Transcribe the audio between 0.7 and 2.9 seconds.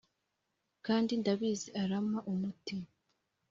kandi ndabizi arampa umuti!